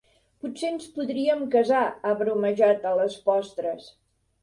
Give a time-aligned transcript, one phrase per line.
[0.45, 3.97] Potser ens podríem casar, ha bromejat a les postres.